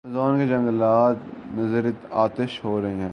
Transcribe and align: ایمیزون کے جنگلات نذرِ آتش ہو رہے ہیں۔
ایمیزون 0.05 0.39
کے 0.39 0.47
جنگلات 0.47 1.15
نذرِ 1.55 1.91
آتش 2.11 2.63
ہو 2.63 2.81
رہے 2.81 2.95
ہیں۔ 2.95 3.09